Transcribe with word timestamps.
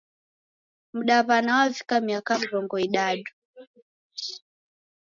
Mdaw'ana 0.97 1.51
wavika 1.59 1.95
miaka 2.07 2.33
mrongo 2.41 2.75
idadu. 2.87 3.29